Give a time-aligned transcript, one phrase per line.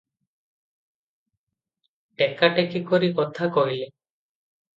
[2.21, 3.87] ଟେକା ଟେକି କରି କଥା କହିଲେ।